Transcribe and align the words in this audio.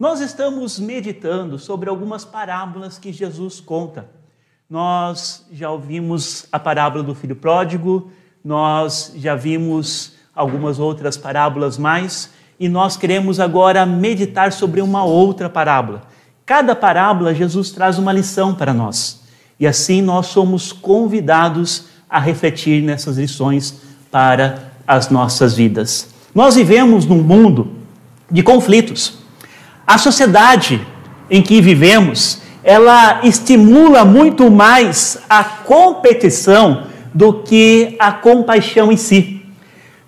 Nós 0.00 0.22
estamos 0.22 0.80
meditando 0.80 1.58
sobre 1.58 1.90
algumas 1.90 2.24
parábolas 2.24 2.96
que 2.96 3.12
Jesus 3.12 3.60
conta. 3.60 4.08
Nós 4.68 5.44
já 5.52 5.70
ouvimos 5.70 6.46
a 6.50 6.58
parábola 6.58 7.04
do 7.04 7.14
filho 7.14 7.36
pródigo, 7.36 8.10
nós 8.42 9.12
já 9.14 9.34
vimos 9.34 10.14
algumas 10.34 10.78
outras 10.78 11.18
parábolas 11.18 11.76
mais, 11.76 12.30
e 12.58 12.66
nós 12.66 12.96
queremos 12.96 13.38
agora 13.38 13.84
meditar 13.84 14.52
sobre 14.52 14.80
uma 14.80 15.04
outra 15.04 15.50
parábola. 15.50 16.00
Cada 16.46 16.74
parábola, 16.74 17.34
Jesus 17.34 17.70
traz 17.70 17.98
uma 17.98 18.10
lição 18.10 18.54
para 18.54 18.72
nós, 18.72 19.20
e 19.58 19.66
assim 19.66 20.00
nós 20.00 20.28
somos 20.28 20.72
convidados 20.72 21.88
a 22.08 22.18
refletir 22.18 22.82
nessas 22.82 23.18
lições 23.18 23.82
para 24.10 24.72
as 24.86 25.10
nossas 25.10 25.54
vidas. 25.54 26.08
Nós 26.34 26.54
vivemos 26.54 27.04
num 27.04 27.22
mundo 27.22 27.76
de 28.30 28.42
conflitos. 28.42 29.19
A 29.90 29.98
sociedade 29.98 30.80
em 31.28 31.42
que 31.42 31.60
vivemos, 31.60 32.40
ela 32.62 33.22
estimula 33.24 34.04
muito 34.04 34.48
mais 34.48 35.18
a 35.28 35.42
competição 35.42 36.84
do 37.12 37.32
que 37.42 37.96
a 37.98 38.12
compaixão 38.12 38.92
em 38.92 38.96
si. 38.96 39.42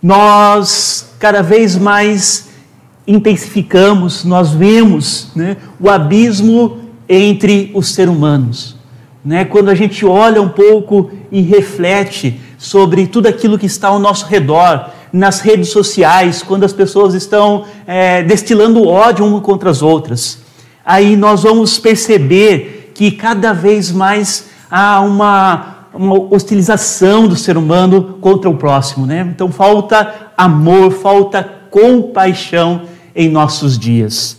Nós 0.01 1.13
cada 1.19 1.43
vez 1.43 1.77
mais 1.77 2.51
intensificamos, 3.09 4.25
nós 4.25 4.53
vemos 4.53 5.33
né, 5.35 5.57
o 5.81 5.91
abismo 5.91 6.79
entre 7.09 7.73
os 7.75 7.89
seres 7.89 8.15
humanos. 8.15 8.77
Né? 9.25 9.45
Quando 9.45 9.69
a 9.69 9.75
gente 9.75 10.07
olha 10.07 10.41
um 10.41 10.49
pouco 10.49 11.11
e 11.33 11.41
reflete 11.41 12.41
sobre 12.57 13.09
tudo 13.09 13.27
aquilo 13.27 13.59
que 13.59 13.67
está 13.67 13.89
ao 13.89 13.99
nosso 13.99 14.27
redor, 14.27 14.91
nas 15.13 15.41
redes 15.41 15.69
sociais, 15.69 16.43
quando 16.43 16.65
as 16.65 16.73
pessoas 16.73 17.15
estão 17.15 17.65
é, 17.87 18.23
destilando 18.23 18.87
ódio 18.87 19.27
umas 19.27 19.43
contra 19.43 19.71
as 19.71 19.83
outras. 19.83 20.39
Aí 20.85 21.17
nós 21.17 21.43
vamos 21.43 21.79
perceber 21.79 22.93
que 22.95 23.11
cada 23.11 23.53
vez 23.53 23.93
mais 23.93 24.47
há 24.71 25.01
uma, 25.01 25.87
uma 25.93 26.19
hostilização 26.19 27.29
do 27.29 27.37
ser 27.37 27.57
humano 27.57 28.19
contra 28.21 28.49
o 28.49 28.57
próximo, 28.57 29.07
né? 29.07 29.29
Então 29.35 29.53
falta 29.53 30.33
amor, 30.37 30.93
falta 30.93 31.43
compaixão 31.71 32.83
em 33.15 33.29
nossos 33.29 33.79
dias. 33.79 34.37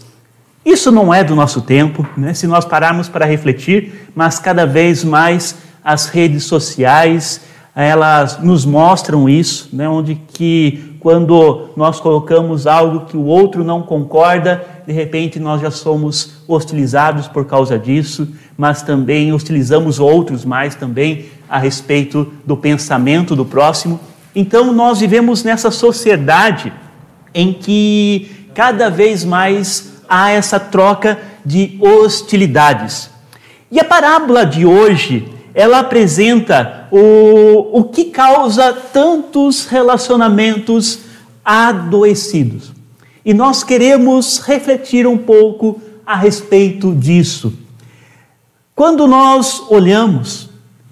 Isso 0.65 0.91
não 0.91 1.13
é 1.13 1.23
do 1.23 1.35
nosso 1.35 1.61
tempo, 1.61 2.07
né? 2.15 2.33
se 2.33 2.47
nós 2.47 2.63
pararmos 2.63 3.09
para 3.09 3.25
refletir, 3.25 4.07
mas 4.15 4.39
cada 4.39 4.65
vez 4.65 5.03
mais 5.03 5.55
as 5.83 6.07
redes 6.07 6.45
sociais, 6.45 7.41
elas 7.75 8.39
nos 8.39 8.65
mostram 8.65 9.27
isso, 9.27 9.69
né, 9.73 9.89
onde 9.89 10.15
que 10.15 10.95
quando 10.99 11.69
nós 11.75 11.99
colocamos 11.99 12.67
algo 12.67 13.05
que 13.07 13.17
o 13.17 13.25
outro 13.25 13.63
não 13.63 13.81
concorda, 13.81 14.63
de 14.85 14.93
repente 14.93 15.39
nós 15.39 15.59
já 15.59 15.71
somos 15.71 16.43
hostilizados 16.47 17.27
por 17.27 17.45
causa 17.45 17.77
disso, 17.77 18.27
mas 18.57 18.81
também 18.81 19.33
hostilizamos 19.33 19.99
outros 19.99 20.45
mais 20.45 20.75
também 20.75 21.25
a 21.49 21.57
respeito 21.57 22.31
do 22.45 22.55
pensamento 22.55 23.35
do 23.35 23.43
próximo. 23.43 23.99
Então 24.35 24.71
nós 24.71 24.99
vivemos 24.99 25.43
nessa 25.43 25.71
sociedade 25.71 26.71
em 27.33 27.51
que 27.51 28.47
cada 28.53 28.89
vez 28.89 29.25
mais 29.25 29.93
há 30.07 30.31
essa 30.31 30.59
troca 30.59 31.19
de 31.45 31.77
hostilidades. 31.81 33.09
E 33.71 33.79
a 33.79 33.83
parábola 33.83 34.45
de 34.45 34.65
hoje, 34.65 35.27
ela 35.53 35.79
apresenta 35.79 36.87
o, 36.91 37.79
o 37.79 37.83
que 37.83 38.05
causa 38.05 38.73
tantos 38.73 39.65
relacionamentos 39.65 40.99
adoecidos. 41.45 42.71
E 43.25 43.33
nós 43.33 43.63
queremos 43.63 44.39
refletir 44.39 45.05
um 45.05 45.17
pouco 45.17 45.81
a 46.05 46.15
respeito 46.15 46.93
disso. 46.93 47.53
Quando 48.75 49.07
nós 49.07 49.63
olhamos 49.69 50.49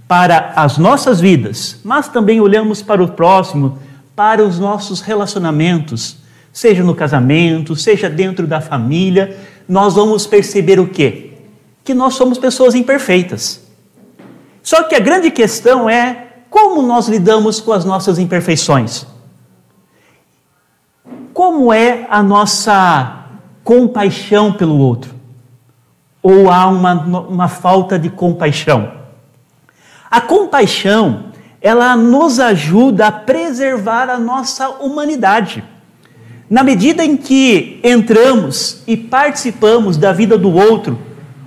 para 0.08 0.54
as 0.56 0.78
nossas 0.78 1.20
vidas, 1.20 1.80
mas 1.84 2.08
também 2.08 2.40
olhamos 2.40 2.82
para 2.82 3.04
o 3.04 3.08
próximo, 3.08 3.80
para 4.16 4.44
os 4.44 4.60
nossos 4.60 5.02
relacionamentos, 5.02 6.18
seja 6.54 6.84
no 6.84 6.94
casamento, 6.94 7.76
seja 7.76 8.10
dentro 8.10 8.46
da 8.46 8.62
família, 8.62 9.38
nós 9.68 9.96
vamos 9.96 10.28
perceber 10.28 10.80
o 10.80 10.88
quê? 10.88 11.32
Que 11.84 11.94
nós 11.94 12.14
somos 12.14 12.38
pessoas 12.38 12.76
imperfeitas. 12.76 13.71
Só 14.72 14.84
que 14.84 14.96
a 14.96 15.02
grande 15.02 15.30
questão 15.30 15.90
é 15.90 16.28
como 16.50 16.82
nós 16.82 17.10
lidamos 17.10 17.60
com 17.60 17.74
as 17.74 17.84
nossas 17.84 18.18
imperfeições. 18.18 19.06
Como 21.34 21.74
é 21.74 22.08
a 22.10 22.24
nossa 22.24 23.26
compaixão 23.66 24.54
pelo 24.54 24.78
outro? 24.78 25.14
Ou 26.24 26.50
há 26.50 26.68
uma, 26.68 26.94
uma 26.94 27.48
falta 27.50 28.00
de 28.00 28.10
compaixão? 28.10 28.94
A 30.10 30.22
compaixão, 30.22 31.26
ela 31.62 31.98
nos 31.98 32.40
ajuda 32.40 33.08
a 33.08 33.12
preservar 33.12 34.10
a 34.10 34.18
nossa 34.18 34.70
humanidade. 34.70 35.62
Na 36.50 36.64
medida 36.64 37.04
em 37.04 37.18
que 37.18 37.82
entramos 37.84 38.84
e 38.88 38.96
participamos 38.96 39.98
da 39.98 40.14
vida 40.14 40.38
do 40.38 40.50
outro, 40.50 40.98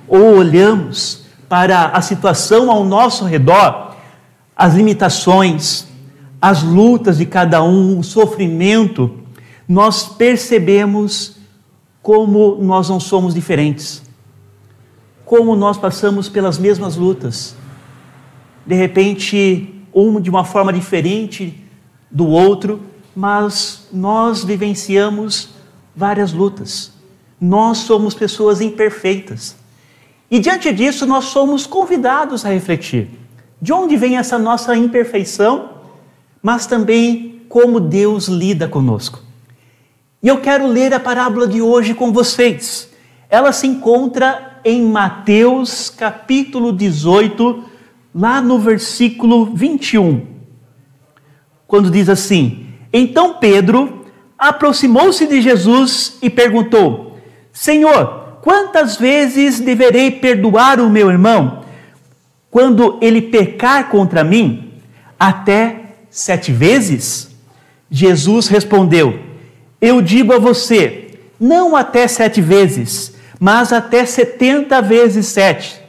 ou 0.06 0.36
olhamos 0.36 1.23
para 1.48 1.86
a 1.86 2.00
situação 2.00 2.70
ao 2.70 2.84
nosso 2.84 3.24
redor, 3.24 3.94
as 4.56 4.74
limitações, 4.74 5.86
as 6.40 6.62
lutas 6.62 7.18
de 7.18 7.26
cada 7.26 7.62
um, 7.62 7.98
o 7.98 8.04
sofrimento, 8.04 9.18
nós 9.68 10.04
percebemos 10.04 11.36
como 12.02 12.56
nós 12.56 12.88
não 12.88 13.00
somos 13.00 13.34
diferentes, 13.34 14.02
como 15.24 15.56
nós 15.56 15.78
passamos 15.78 16.28
pelas 16.28 16.58
mesmas 16.58 16.96
lutas. 16.96 17.56
De 18.66 18.74
repente, 18.74 19.74
um 19.94 20.20
de 20.20 20.28
uma 20.28 20.44
forma 20.44 20.72
diferente 20.72 21.62
do 22.10 22.26
outro, 22.26 22.80
mas 23.16 23.88
nós 23.92 24.44
vivenciamos 24.44 25.50
várias 25.96 26.32
lutas. 26.32 26.92
Nós 27.40 27.78
somos 27.78 28.14
pessoas 28.14 28.60
imperfeitas. 28.60 29.56
E 30.30 30.38
diante 30.38 30.72
disso, 30.72 31.06
nós 31.06 31.26
somos 31.26 31.66
convidados 31.66 32.44
a 32.44 32.48
refletir. 32.48 33.08
De 33.60 33.72
onde 33.72 33.96
vem 33.96 34.16
essa 34.16 34.38
nossa 34.38 34.76
imperfeição, 34.76 35.70
mas 36.42 36.66
também 36.66 37.42
como 37.48 37.80
Deus 37.80 38.28
lida 38.28 38.68
conosco. 38.68 39.22
E 40.22 40.28
eu 40.28 40.40
quero 40.40 40.66
ler 40.66 40.92
a 40.92 41.00
parábola 41.00 41.46
de 41.46 41.60
hoje 41.60 41.94
com 41.94 42.12
vocês. 42.12 42.90
Ela 43.28 43.52
se 43.52 43.66
encontra 43.66 44.60
em 44.64 44.82
Mateus 44.82 45.90
capítulo 45.90 46.72
18, 46.72 47.64
lá 48.14 48.40
no 48.40 48.58
versículo 48.58 49.46
21, 49.54 50.26
quando 51.66 51.90
diz 51.90 52.08
assim: 52.08 52.66
Então 52.92 53.34
Pedro 53.34 54.06
aproximou-se 54.38 55.26
de 55.26 55.42
Jesus 55.42 56.16
e 56.22 56.30
perguntou: 56.30 57.18
Senhor, 57.52 58.23
Quantas 58.44 58.98
vezes 58.98 59.58
deverei 59.58 60.10
perdoar 60.10 60.78
o 60.78 60.90
meu 60.90 61.08
irmão 61.08 61.64
quando 62.50 62.98
ele 63.00 63.22
pecar 63.22 63.88
contra 63.88 64.22
mim? 64.22 64.70
Até 65.18 65.76
sete 66.10 66.52
vezes? 66.52 67.30
Jesus 67.90 68.46
respondeu: 68.48 69.18
Eu 69.80 70.02
digo 70.02 70.34
a 70.34 70.38
você, 70.38 71.12
não 71.40 71.74
até 71.74 72.06
sete 72.06 72.42
vezes, 72.42 73.14
mas 73.40 73.72
até 73.72 74.04
setenta 74.04 74.82
vezes 74.82 75.24
sete. 75.28 75.80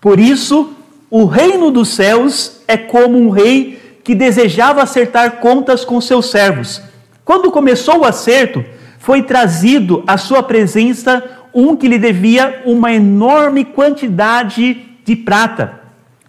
Por 0.00 0.20
isso, 0.20 0.74
o 1.10 1.24
reino 1.24 1.68
dos 1.68 1.88
céus 1.88 2.60
é 2.68 2.76
como 2.76 3.18
um 3.18 3.28
rei 3.28 3.98
que 4.04 4.14
desejava 4.14 4.84
acertar 4.84 5.40
contas 5.40 5.84
com 5.84 6.00
seus 6.00 6.30
servos. 6.30 6.80
Quando 7.24 7.50
começou 7.50 7.98
o 7.98 8.04
acerto, 8.04 8.64
foi 9.00 9.22
trazido 9.24 10.04
à 10.06 10.16
sua 10.16 10.44
presença 10.44 11.37
um 11.54 11.76
que 11.76 11.88
lhe 11.88 11.98
devia 11.98 12.62
uma 12.64 12.92
enorme 12.92 13.64
quantidade 13.64 14.82
de 15.04 15.16
prata. 15.16 15.80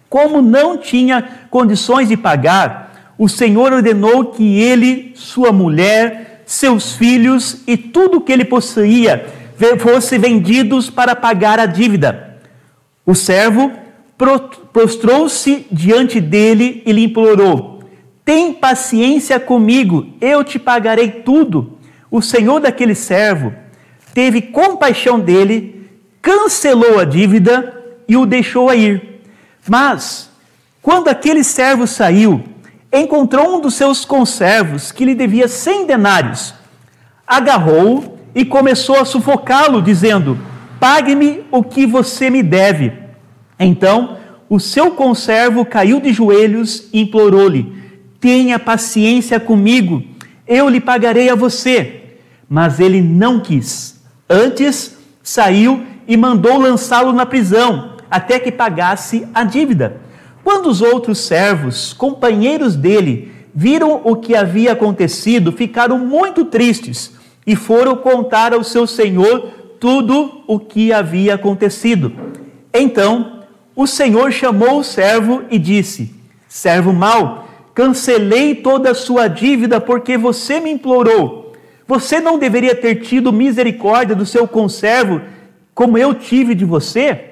Como 0.08 0.42
não 0.42 0.76
tinha 0.76 1.22
condições 1.50 2.08
de 2.08 2.16
pagar, 2.16 3.14
o 3.16 3.28
Senhor 3.28 3.72
ordenou 3.72 4.26
que 4.26 4.58
ele, 4.58 5.12
sua 5.14 5.52
mulher, 5.52 6.42
seus 6.46 6.96
filhos 6.96 7.62
e 7.66 7.76
tudo 7.76 8.18
o 8.18 8.20
que 8.20 8.32
ele 8.32 8.44
possuía 8.44 9.26
fossem 9.78 10.18
vendidos 10.18 10.88
para 10.88 11.14
pagar 11.14 11.60
a 11.60 11.66
dívida. 11.66 12.38
O 13.04 13.14
servo 13.14 13.72
prostrou-se 14.72 15.66
diante 15.70 16.20
dele 16.20 16.82
e 16.86 16.92
lhe 16.92 17.04
implorou: 17.04 17.80
Tem 18.24 18.52
paciência 18.52 19.38
comigo, 19.38 20.06
eu 20.20 20.42
te 20.42 20.58
pagarei 20.58 21.10
tudo. 21.10 21.78
O 22.10 22.20
senhor 22.20 22.60
daquele 22.60 22.94
servo 22.94 23.52
teve 24.14 24.42
compaixão 24.42 25.18
dele, 25.18 25.88
cancelou 26.20 26.98
a 26.98 27.04
dívida 27.04 27.74
e 28.08 28.16
o 28.16 28.26
deixou 28.26 28.72
ir. 28.74 29.20
Mas, 29.68 30.30
quando 30.82 31.08
aquele 31.08 31.44
servo 31.44 31.86
saiu, 31.86 32.42
encontrou 32.92 33.56
um 33.56 33.60
dos 33.60 33.74
seus 33.74 34.04
conservos 34.04 34.90
que 34.90 35.04
lhe 35.04 35.14
devia 35.14 35.46
cem 35.48 35.86
denários. 35.86 36.54
Agarrou-o 37.26 38.18
e 38.34 38.44
começou 38.44 38.96
a 38.96 39.04
sufocá-lo, 39.04 39.80
dizendo: 39.80 40.38
Pague-me 40.78 41.44
o 41.50 41.62
que 41.62 41.86
você 41.86 42.30
me 42.30 42.42
deve. 42.42 42.92
Então 43.58 44.16
o 44.48 44.58
seu 44.58 44.90
conservo 44.90 45.64
caiu 45.64 46.00
de 46.00 46.12
joelhos 46.12 46.88
e 46.92 47.02
implorou-lhe: 47.02 47.72
Tenha 48.18 48.58
paciência 48.58 49.38
comigo, 49.38 50.02
eu 50.46 50.68
lhe 50.68 50.80
pagarei 50.80 51.30
a 51.30 51.36
você. 51.36 52.16
Mas 52.48 52.80
ele 52.80 53.00
não 53.00 53.38
quis. 53.38 53.99
Antes 54.32 54.96
saiu 55.24 55.84
e 56.06 56.16
mandou 56.16 56.56
lançá-lo 56.56 57.12
na 57.12 57.26
prisão, 57.26 57.96
até 58.08 58.38
que 58.38 58.52
pagasse 58.52 59.26
a 59.34 59.42
dívida. 59.42 60.00
Quando 60.44 60.66
os 60.66 60.80
outros 60.80 61.18
servos, 61.18 61.92
companheiros 61.92 62.76
dele, 62.76 63.32
viram 63.52 64.00
o 64.04 64.14
que 64.14 64.36
havia 64.36 64.72
acontecido, 64.72 65.50
ficaram 65.50 65.98
muito 65.98 66.44
tristes 66.44 67.12
e 67.44 67.56
foram 67.56 67.96
contar 67.96 68.54
ao 68.54 68.62
seu 68.62 68.86
senhor 68.86 69.48
tudo 69.80 70.42
o 70.46 70.60
que 70.60 70.92
havia 70.92 71.34
acontecido. 71.34 72.12
Então 72.72 73.40
o 73.74 73.86
senhor 73.86 74.30
chamou 74.30 74.78
o 74.78 74.84
servo 74.84 75.42
e 75.50 75.58
disse: 75.58 76.14
Servo 76.48 76.92
mau, 76.92 77.48
cancelei 77.74 78.54
toda 78.54 78.90
a 78.90 78.94
sua 78.94 79.26
dívida 79.26 79.80
porque 79.80 80.16
você 80.16 80.60
me 80.60 80.70
implorou. 80.70 81.39
Você 81.90 82.20
não 82.20 82.38
deveria 82.38 82.72
ter 82.72 83.00
tido 83.00 83.32
misericórdia 83.32 84.14
do 84.14 84.24
seu 84.24 84.46
conservo 84.46 85.22
como 85.74 85.98
eu 85.98 86.14
tive 86.14 86.54
de 86.54 86.64
você? 86.64 87.30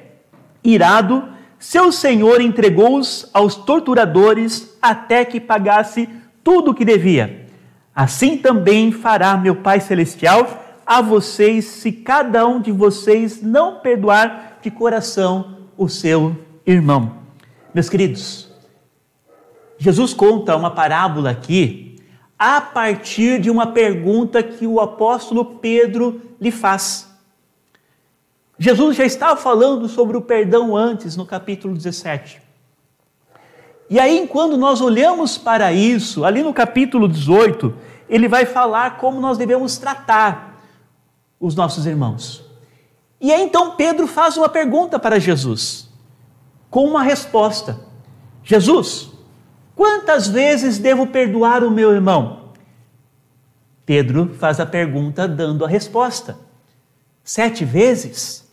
Irado, 0.64 1.28
seu 1.60 1.92
senhor 1.92 2.40
entregou-os 2.40 3.30
aos 3.32 3.54
torturadores 3.54 4.76
até 4.82 5.24
que 5.24 5.38
pagasse 5.38 6.08
tudo 6.42 6.72
o 6.72 6.74
que 6.74 6.84
devia. 6.84 7.46
Assim 7.94 8.36
também 8.36 8.90
fará 8.90 9.36
meu 9.36 9.54
Pai 9.54 9.78
Celestial 9.78 10.64
a 10.84 11.00
vocês, 11.00 11.64
se 11.64 11.92
cada 11.92 12.44
um 12.44 12.60
de 12.60 12.72
vocês 12.72 13.40
não 13.40 13.76
perdoar 13.76 14.58
de 14.60 14.72
coração 14.72 15.58
o 15.76 15.88
seu 15.88 16.36
irmão. 16.66 17.12
Meus 17.72 17.88
queridos, 17.88 18.52
Jesus 19.78 20.12
conta 20.12 20.56
uma 20.56 20.72
parábola 20.72 21.30
aqui 21.30 21.87
a 22.38 22.60
partir 22.60 23.40
de 23.40 23.50
uma 23.50 23.68
pergunta 23.68 24.42
que 24.42 24.66
o 24.66 24.80
apóstolo 24.80 25.44
Pedro 25.44 26.20
lhe 26.40 26.50
faz. 26.50 27.08
Jesus 28.58 28.96
já 28.96 29.04
estava 29.04 29.36
falando 29.40 29.88
sobre 29.88 30.16
o 30.16 30.22
perdão 30.22 30.76
antes, 30.76 31.16
no 31.16 31.26
capítulo 31.26 31.74
17. 31.74 32.40
E 33.90 33.98
aí, 33.98 34.28
quando 34.30 34.56
nós 34.56 34.80
olhamos 34.80 35.38
para 35.38 35.72
isso, 35.72 36.24
ali 36.24 36.42
no 36.42 36.52
capítulo 36.52 37.08
18, 37.08 37.74
ele 38.08 38.28
vai 38.28 38.44
falar 38.44 38.98
como 38.98 39.20
nós 39.20 39.38
devemos 39.38 39.78
tratar 39.78 40.60
os 41.40 41.54
nossos 41.54 41.86
irmãos. 41.86 42.44
E 43.20 43.32
aí 43.32 43.42
então 43.42 43.74
Pedro 43.74 44.06
faz 44.06 44.36
uma 44.36 44.48
pergunta 44.48 44.98
para 44.98 45.18
Jesus, 45.18 45.88
com 46.70 46.84
uma 46.84 47.02
resposta: 47.02 47.80
Jesus, 48.44 49.10
quantas 49.78 50.26
vezes 50.26 50.76
devo 50.76 51.06
perdoar 51.06 51.62
o 51.62 51.70
meu 51.70 51.92
irmão? 51.92 52.50
Pedro 53.86 54.34
faz 54.34 54.58
a 54.58 54.66
pergunta 54.66 55.28
dando 55.28 55.64
a 55.64 55.68
resposta: 55.68 56.36
sete 57.22 57.64
vezes? 57.64 58.44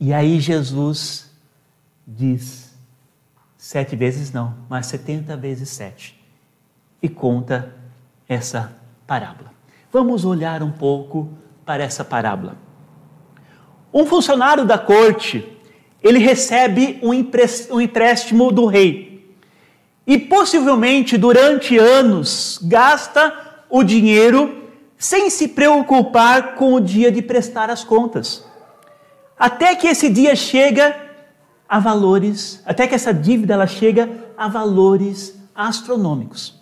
E 0.00 0.12
aí 0.12 0.40
Jesus 0.40 1.30
diz: 2.04 2.74
sete 3.56 3.94
vezes 3.94 4.32
não, 4.32 4.56
mas 4.68 4.86
setenta 4.86 5.36
vezes 5.36 5.68
sete. 5.68 6.20
E 7.00 7.08
conta 7.08 7.72
essa 8.28 8.76
parábola. 9.06 9.52
Vamos 9.92 10.24
olhar 10.24 10.60
um 10.60 10.72
pouco 10.72 11.30
para 11.64 11.84
essa 11.84 12.04
parábola. 12.04 12.56
Um 13.94 14.04
funcionário 14.04 14.64
da 14.64 14.76
corte, 14.76 15.56
ele 16.02 16.18
recebe 16.18 16.98
um 17.00 17.14
empréstimo 17.14 18.50
do 18.50 18.66
rei. 18.66 19.09
E 20.10 20.18
possivelmente 20.18 21.16
durante 21.16 21.78
anos 21.78 22.58
gasta 22.60 23.32
o 23.70 23.84
dinheiro 23.84 24.42
sem 24.98 25.30
se 25.30 25.46
preocupar 25.46 26.56
com 26.56 26.74
o 26.74 26.80
dia 26.80 27.12
de 27.12 27.22
prestar 27.22 27.70
as 27.70 27.84
contas 27.84 28.44
até 29.40 29.74
que 29.74 29.86
esse 29.86 30.10
dia 30.10 30.36
chega 30.36 30.94
a 31.66 31.78
valores, 31.78 32.62
até 32.66 32.86
que 32.86 32.94
essa 32.94 33.14
dívida 33.14 33.54
ela 33.54 33.66
chega 33.66 34.10
a 34.36 34.48
valores 34.48 35.34
astronômicos. 35.54 36.60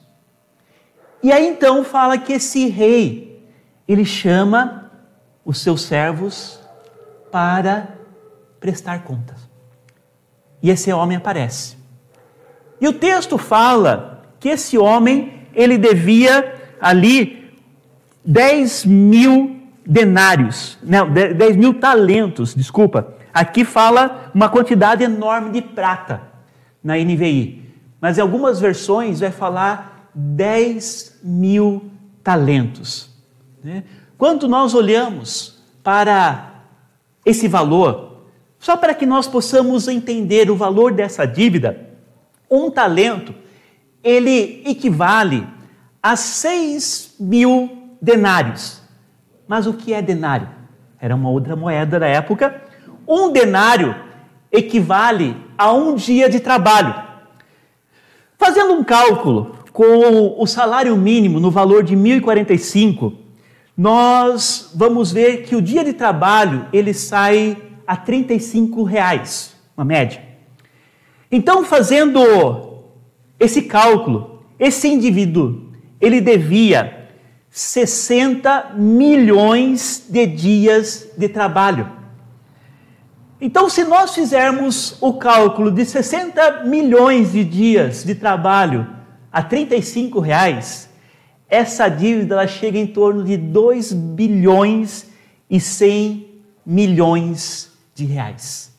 E 1.20 1.32
aí 1.32 1.48
então 1.48 1.82
fala 1.82 2.16
que 2.18 2.34
esse 2.34 2.68
rei, 2.68 3.50
ele 3.88 4.04
chama 4.04 4.92
os 5.44 5.58
seus 5.58 5.82
servos 5.82 6.60
para 7.32 7.96
prestar 8.60 9.02
contas. 9.02 9.40
E 10.62 10.70
esse 10.70 10.92
homem 10.92 11.16
aparece. 11.16 11.77
E 12.80 12.86
o 12.86 12.92
texto 12.92 13.36
fala 13.36 14.22
que 14.38 14.48
esse 14.48 14.78
homem, 14.78 15.32
ele 15.54 15.76
devia 15.76 16.54
ali 16.80 17.50
10 18.24 18.84
mil 18.84 19.56
denários, 19.84 20.78
não, 20.82 21.10
10 21.10 21.56
mil 21.56 21.74
talentos, 21.74 22.54
desculpa. 22.54 23.14
Aqui 23.32 23.64
fala 23.64 24.30
uma 24.34 24.48
quantidade 24.48 25.02
enorme 25.02 25.50
de 25.50 25.62
prata 25.62 26.22
na 26.82 26.96
NVI, 26.96 27.62
mas 28.00 28.18
em 28.18 28.20
algumas 28.20 28.60
versões 28.60 29.20
vai 29.20 29.30
falar 29.30 30.10
10 30.14 31.20
mil 31.22 31.90
talentos. 32.22 33.10
Né? 33.62 33.84
Quando 34.16 34.46
nós 34.46 34.74
olhamos 34.74 35.62
para 35.82 36.62
esse 37.24 37.48
valor, 37.48 38.26
só 38.58 38.76
para 38.76 38.92
que 38.92 39.06
nós 39.06 39.26
possamos 39.26 39.88
entender 39.88 40.50
o 40.50 40.56
valor 40.56 40.92
dessa 40.92 41.26
dívida, 41.26 41.87
um 42.50 42.70
talento 42.70 43.34
ele 44.02 44.62
equivale 44.66 45.46
a 46.02 46.16
6 46.16 47.16
mil 47.18 47.96
denários. 48.00 48.80
Mas 49.46 49.66
o 49.66 49.74
que 49.74 49.92
é 49.92 50.00
denário? 50.00 50.48
Era 51.00 51.14
uma 51.14 51.30
outra 51.30 51.56
moeda 51.56 51.98
da 51.98 52.06
época. 52.06 52.62
Um 53.06 53.30
denário 53.30 53.94
equivale 54.50 55.36
a 55.56 55.72
um 55.72 55.94
dia 55.94 56.28
de 56.28 56.40
trabalho. 56.40 56.94
Fazendo 58.38 58.72
um 58.74 58.84
cálculo 58.84 59.58
com 59.72 60.40
o 60.40 60.46
salário 60.46 60.96
mínimo 60.96 61.40
no 61.40 61.50
valor 61.50 61.82
de 61.82 61.96
1.045, 61.96 63.12
nós 63.76 64.72
vamos 64.74 65.12
ver 65.12 65.42
que 65.42 65.54
o 65.54 65.62
dia 65.62 65.84
de 65.84 65.92
trabalho 65.92 66.66
ele 66.72 66.92
sai 66.92 67.56
a 67.86 67.96
35 67.96 68.82
reais, 68.82 69.54
uma 69.76 69.84
média. 69.84 70.27
Então, 71.30 71.64
fazendo 71.64 72.20
esse 73.38 73.62
cálculo, 73.62 74.42
esse 74.58 74.88
indivíduo 74.88 75.68
ele 76.00 76.20
devia 76.20 77.08
60 77.50 78.74
milhões 78.76 80.06
de 80.08 80.26
dias 80.26 81.08
de 81.16 81.28
trabalho. 81.28 81.90
Então, 83.40 83.68
se 83.68 83.84
nós 83.84 84.14
fizermos 84.14 84.96
o 85.00 85.14
cálculo 85.14 85.70
de 85.70 85.84
60 85.84 86.64
milhões 86.64 87.32
de 87.32 87.44
dias 87.44 88.04
de 88.04 88.14
trabalho 88.14 88.86
a 89.30 89.42
35 89.42 90.18
reais, 90.18 90.88
essa 91.48 91.88
dívida 91.88 92.34
ela 92.34 92.46
chega 92.46 92.78
em 92.78 92.86
torno 92.86 93.22
de 93.22 93.36
2 93.36 93.92
bilhões 93.92 95.06
e 95.48 95.60
100 95.60 96.26
milhões 96.66 97.70
de 97.94 98.04
reais. 98.04 98.72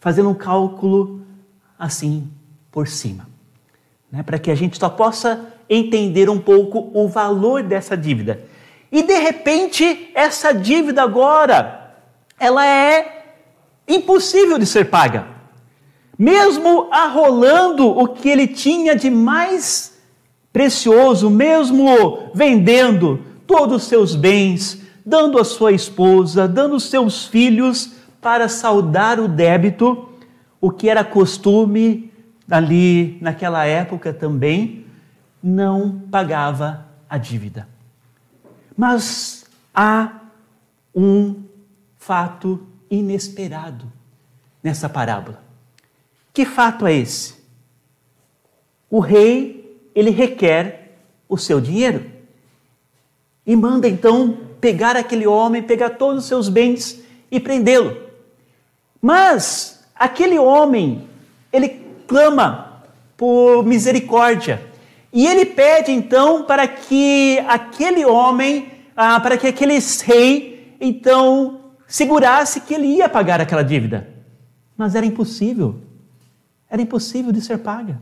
Fazendo 0.00 0.30
um 0.30 0.34
cálculo 0.34 1.25
assim 1.78 2.30
por 2.70 2.88
cima, 2.88 3.28
né? 4.10 4.22
para 4.22 4.38
que 4.38 4.50
a 4.50 4.54
gente 4.54 4.78
só 4.78 4.88
possa 4.88 5.46
entender 5.68 6.30
um 6.30 6.38
pouco 6.38 6.90
o 6.94 7.08
valor 7.08 7.62
dessa 7.62 7.96
dívida. 7.96 8.40
E 8.90 9.02
de 9.02 9.18
repente, 9.18 10.10
essa 10.14 10.52
dívida 10.52 11.02
agora, 11.02 11.94
ela 12.38 12.66
é 12.66 13.24
impossível 13.88 14.58
de 14.58 14.66
ser 14.66 14.90
paga. 14.90 15.26
Mesmo 16.18 16.88
arrolando 16.90 17.86
o 17.86 18.08
que 18.08 18.28
ele 18.28 18.46
tinha 18.46 18.96
de 18.96 19.10
mais 19.10 19.98
precioso, 20.52 21.28
mesmo 21.28 22.30
vendendo 22.32 23.20
todos 23.46 23.82
os 23.82 23.88
seus 23.88 24.14
bens, 24.14 24.80
dando 25.04 25.38
a 25.38 25.44
sua 25.44 25.72
esposa, 25.72 26.48
dando 26.48 26.76
os 26.76 26.84
seus 26.84 27.26
filhos 27.26 27.92
para 28.20 28.48
saldar 28.48 29.20
o 29.20 29.28
débito, 29.28 30.08
o 30.66 30.70
que 30.72 30.88
era 30.88 31.04
costume 31.04 32.12
ali 32.50 33.18
naquela 33.20 33.64
época 33.64 34.12
também, 34.12 34.84
não 35.40 36.00
pagava 36.10 36.84
a 37.08 37.16
dívida. 37.16 37.68
Mas 38.76 39.46
há 39.72 40.22
um 40.92 41.44
fato 41.96 42.66
inesperado 42.90 43.84
nessa 44.60 44.88
parábola. 44.88 45.40
Que 46.34 46.44
fato 46.44 46.84
é 46.84 46.94
esse? 46.94 47.36
O 48.90 48.98
rei, 48.98 49.88
ele 49.94 50.10
requer 50.10 50.98
o 51.28 51.38
seu 51.38 51.60
dinheiro 51.60 52.10
e 53.46 53.54
manda 53.54 53.86
então 53.86 54.36
pegar 54.60 54.96
aquele 54.96 55.28
homem, 55.28 55.62
pegar 55.62 55.90
todos 55.90 56.24
os 56.24 56.28
seus 56.28 56.48
bens 56.48 57.00
e 57.30 57.38
prendê-lo. 57.38 57.96
Mas 59.00 59.75
aquele 59.98 60.38
homem, 60.38 61.08
ele 61.52 61.80
clama 62.06 62.82
por 63.16 63.64
misericórdia. 63.64 64.62
E 65.12 65.26
ele 65.26 65.46
pede 65.46 65.92
então 65.92 66.44
para 66.44 66.68
que 66.68 67.38
aquele 67.48 68.04
homem, 68.04 68.70
ah, 68.96 69.18
para 69.18 69.36
que 69.36 69.46
aquele 69.46 69.78
rei, 70.04 70.76
então, 70.80 71.60
segurasse 71.86 72.60
que 72.60 72.74
ele 72.74 72.86
ia 72.86 73.08
pagar 73.08 73.40
aquela 73.40 73.62
dívida. 73.62 74.08
Mas 74.76 74.94
era 74.94 75.06
impossível. 75.06 75.76
Era 76.68 76.82
impossível 76.82 77.32
de 77.32 77.40
ser 77.40 77.58
paga. 77.58 77.98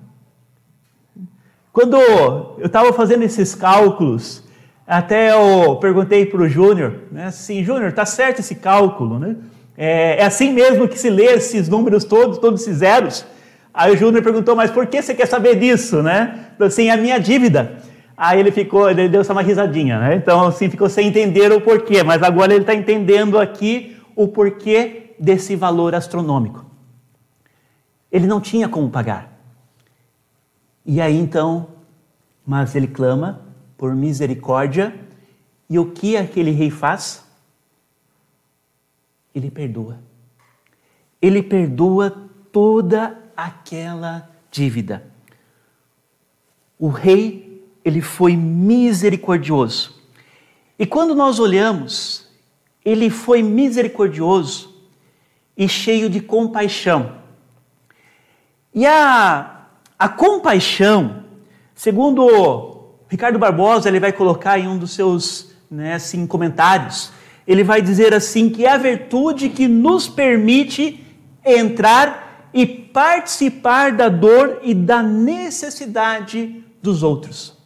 Quando 1.73 1.97
eu 1.97 2.59
estava 2.65 2.93
fazendo 2.93 3.23
esses 3.23 3.55
cálculos, 3.55 4.43
até 4.87 5.33
eu 5.33 5.77
perguntei 5.77 6.27
para 6.27 6.43
o 6.43 6.49
Júnior, 6.49 7.01
né, 7.11 7.27
assim, 7.27 7.65
Júnior, 7.65 7.89
está 7.89 8.07
certo 8.07 8.41
esse 8.41 8.57
cálculo, 8.57 9.19
né? 9.19 9.37
É, 9.77 10.21
é, 10.21 10.25
assim 10.25 10.53
mesmo 10.53 10.89
que 10.89 10.99
se 10.99 11.11
lê 11.11 11.27
esses 11.27 11.69
números 11.69 12.05
todos, 12.05 12.39
todos 12.39 12.63
esses 12.63 12.79
zeros? 12.79 13.27
Aí 13.73 13.93
o 13.93 13.97
Júnior 13.97 14.23
perguntou, 14.23 14.55
mas 14.55 14.71
por 14.71 14.87
que 14.87 15.03
você 15.03 15.15
quer 15.15 15.27
saber 15.27 15.59
disso, 15.59 16.03
né? 16.03 16.47
Então, 16.55 16.67
assim, 16.67 16.91
a 16.91 16.97
minha 16.97 17.19
dívida. 17.19 17.79
Aí 18.17 18.39
ele 18.39 18.53
ficou, 18.53 18.89
ele 18.89 19.09
deu 19.09 19.21
essa 19.21 19.33
uma 19.33 19.43
risadinha, 19.43 19.99
né? 19.99 20.15
Então, 20.15 20.47
assim, 20.47 20.71
ficou 20.71 20.89
sem 20.89 21.09
entender 21.09 21.51
o 21.51 21.61
porquê, 21.61 22.05
mas 22.05 22.23
agora 22.23 22.53
ele 22.53 22.63
está 22.63 22.75
entendendo 22.75 23.39
aqui 23.39 23.97
o 24.15 24.29
porquê 24.29 25.15
desse 25.19 25.57
valor 25.57 25.95
astronômico. 25.95 26.65
Ele 28.13 28.29
não 28.29 28.41
tinha 28.41 28.69
como 28.69 28.89
pagar. 28.89 29.37
E 30.87 31.01
aí 31.01 31.19
então, 31.19 31.67
mas 32.47 32.77
ele 32.77 32.87
clama 32.87 33.41
por 33.77 33.95
misericórdia, 33.95 34.95
e 35.69 35.79
o 35.79 35.91
que 35.91 36.17
aquele 36.17 36.51
rei 36.51 36.71
faz? 36.71 37.25
Ele 39.35 39.51
perdoa. 39.51 40.01
Ele 41.21 41.43
perdoa 41.43 42.11
toda 42.53 43.19
aquela 43.37 44.31
dívida. 44.51 45.07
O 46.79 46.89
rei, 46.89 47.67
ele 47.85 48.01
foi 48.01 48.37
misericordioso. 48.37 49.95
E 50.79 50.87
quando 50.87 51.15
nós 51.15 51.39
olhamos, 51.39 52.29
ele 52.85 53.09
foi 53.11 53.43
misericordioso 53.43 54.75
e 55.57 55.69
cheio 55.69 56.11
de 56.11 56.21
compaixão. 56.21 57.17
E 58.75 58.85
a, 58.87 59.67
a 59.99 60.09
compaixão, 60.09 61.25
segundo 61.75 62.91
Ricardo 63.09 63.39
Barbosa, 63.39 63.89
ele 63.89 64.01
vai 64.01 64.13
colocar 64.13 64.59
em 64.59 64.67
um 64.67 64.77
dos 64.77 64.91
seus 64.91 65.55
né, 65.71 65.95
assim, 65.95 66.27
comentários, 66.27 67.13
ele 67.47 67.63
vai 67.63 67.83
dizer 67.83 68.15
assim 68.15 68.49
que 68.49 68.65
é 68.65 68.73
a 68.73 68.79
virtude 68.79 69.49
que 69.49 69.69
nos 69.69 70.09
permite 70.09 71.05
entrar 71.45 72.49
e 72.55 72.67
participar 72.67 73.93
da 73.93 74.09
dor 74.09 74.61
e 74.63 74.73
da 74.73 75.03
necessidade 75.03 76.65
dos 76.81 77.03
outros. 77.03 77.57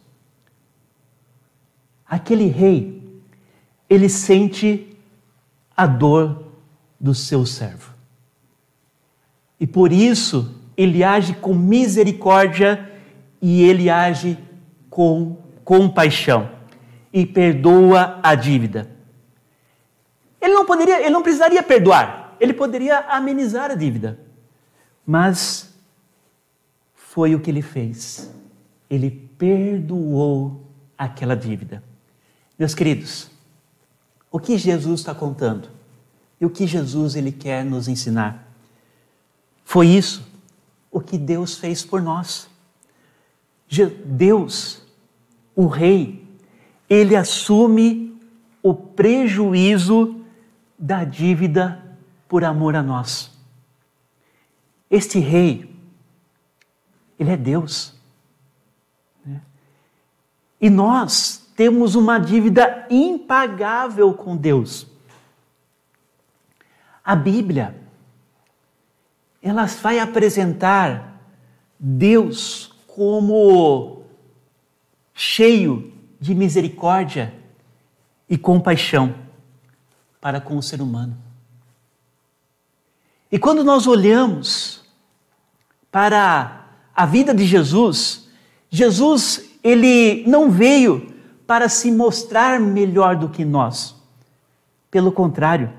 Aquele 2.05 2.47
rei, 2.47 3.01
ele 3.89 4.09
sente 4.09 4.97
a 5.77 5.85
dor 5.85 6.43
do 6.99 7.13
seu 7.13 7.45
servo. 7.45 7.93
E 9.59 9.67
por 9.67 9.91
isso 9.91 10.55
ele 10.75 11.03
age 11.03 11.33
com 11.35 11.53
misericórdia 11.53 12.89
e 13.41 13.61
ele 13.63 13.89
age 13.89 14.37
com 14.89 15.37
compaixão 15.63 16.49
e 17.13 17.25
perdoa 17.25 18.19
a 18.23 18.33
dívida. 18.33 18.98
Ele 20.41 20.53
não 20.53 20.65
poderia, 20.65 21.01
ele 21.01 21.09
não 21.09 21.21
precisaria 21.21 21.61
perdoar, 21.61 22.35
ele 22.39 22.53
poderia 22.53 22.99
amenizar 23.09 23.71
a 23.71 23.75
dívida. 23.75 24.19
Mas 25.05 25.73
foi 26.93 27.35
o 27.35 27.39
que 27.39 27.49
ele 27.49 27.61
fez. 27.61 28.31
Ele 28.89 29.09
perdoou 29.37 30.67
aquela 30.97 31.35
dívida. 31.35 31.83
Meus 32.57 32.73
queridos, 32.73 33.29
o 34.31 34.39
que 34.39 34.57
Jesus 34.57 34.99
está 34.99 35.15
contando 35.15 35.69
e 36.39 36.45
o 36.45 36.49
que 36.49 36.67
Jesus 36.67 37.15
ele 37.15 37.31
quer 37.31 37.65
nos 37.65 37.87
ensinar 37.87 38.47
foi 39.63 39.87
isso 39.87 40.27
o 40.91 40.99
que 40.99 41.17
Deus 41.17 41.57
fez 41.57 41.83
por 41.83 42.01
nós. 42.01 42.49
Deus, 44.03 44.81
o 45.55 45.67
Rei, 45.67 46.27
ele 46.89 47.15
assume 47.15 48.19
o 48.63 48.73
prejuízo 48.73 50.18
da 50.79 51.03
dívida 51.03 51.83
por 52.27 52.45
amor 52.45 52.75
a 52.75 52.81
nós. 52.81 53.37
Este 54.89 55.19
Rei, 55.19 55.75
ele 57.19 57.31
é 57.31 57.37
Deus. 57.37 57.93
Né? 59.25 59.41
E 60.61 60.69
nós 60.69 61.51
temos 61.55 61.95
uma 61.95 62.17
dívida 62.17 62.87
impagável 62.89 64.13
com 64.13 64.37
Deus. 64.37 64.87
A 67.03 67.15
Bíblia 67.15 67.75
ela 69.41 69.65
vai 69.65 69.99
apresentar 69.99 71.19
Deus 71.77 72.73
como 72.87 74.03
cheio 75.13 75.93
de 76.19 76.35
misericórdia 76.35 77.33
e 78.29 78.37
compaixão 78.37 79.28
para 80.19 80.41
com 80.41 80.57
o 80.57 80.63
ser 80.63 80.81
humano. 80.81 81.17
E 83.31 83.37
quando 83.37 83.63
nós 83.63 83.87
olhamos 83.87 84.83
para 85.91 86.65
a 86.95 87.05
vida 87.05 87.33
de 87.33 87.45
Jesus, 87.45 88.27
Jesus 88.69 89.49
ele 89.63 90.23
não 90.27 90.49
veio 90.49 91.13
para 91.45 91.69
se 91.69 91.91
mostrar 91.91 92.59
melhor 92.59 93.15
do 93.15 93.29
que 93.29 93.43
nós. 93.43 93.95
Pelo 94.89 95.11
contrário, 95.11 95.71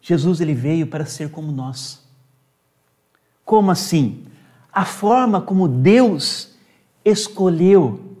Jesus 0.00 0.40
ele 0.40 0.54
veio 0.54 0.86
para 0.86 1.04
ser 1.04 1.30
como 1.30 1.52
nós. 1.52 2.04
Como 3.44 3.70
assim? 3.70 4.24
A 4.72 4.84
forma 4.84 5.40
como 5.40 5.68
Deus 5.68 6.54
escolheu 7.04 8.16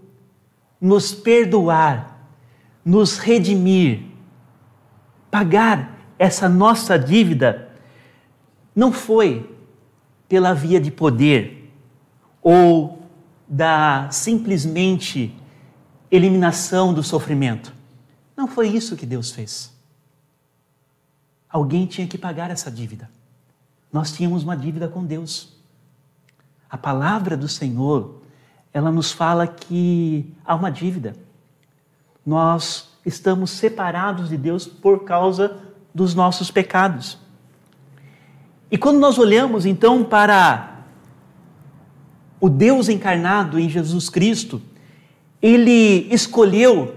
nos 0.80 1.12
perdoar, 1.12 2.18
nos 2.84 3.18
redimir, 3.18 4.09
pagar 5.30 5.98
essa 6.18 6.48
nossa 6.48 6.98
dívida, 6.98 7.70
não 8.74 8.92
foi 8.92 9.56
pela 10.28 10.54
via 10.54 10.80
de 10.80 10.90
poder 10.90 11.72
ou 12.42 13.02
da 13.48 14.08
simplesmente 14.10 15.34
eliminação 16.10 16.92
do 16.92 17.02
sofrimento. 17.02 17.72
Não 18.36 18.46
foi 18.46 18.68
isso 18.68 18.96
que 18.96 19.06
Deus 19.06 19.30
fez. 19.30 19.72
Alguém 21.48 21.86
tinha 21.86 22.06
que 22.06 22.16
pagar 22.16 22.50
essa 22.50 22.70
dívida. 22.70 23.10
Nós 23.92 24.12
tínhamos 24.12 24.44
uma 24.44 24.56
dívida 24.56 24.88
com 24.88 25.04
Deus. 25.04 25.56
A 26.68 26.78
palavra 26.78 27.36
do 27.36 27.48
Senhor, 27.48 28.22
ela 28.72 28.92
nos 28.92 29.10
fala 29.10 29.46
que 29.46 30.32
há 30.44 30.54
uma 30.54 30.70
dívida. 30.70 31.16
Nós 32.24 32.89
estamos 33.04 33.50
separados 33.50 34.28
de 34.28 34.36
Deus 34.36 34.66
por 34.66 35.04
causa 35.04 35.56
dos 35.94 36.14
nossos 36.14 36.50
pecados. 36.50 37.18
E 38.70 38.78
quando 38.78 38.98
nós 38.98 39.18
olhamos 39.18 39.66
então 39.66 40.04
para 40.04 40.84
o 42.40 42.48
Deus 42.48 42.88
encarnado 42.88 43.58
em 43.58 43.68
Jesus 43.68 44.08
Cristo, 44.08 44.62
ele 45.42 46.06
escolheu 46.12 46.94